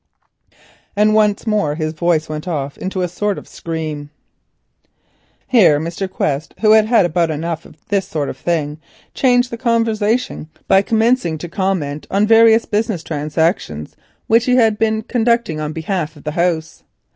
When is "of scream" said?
3.37-4.09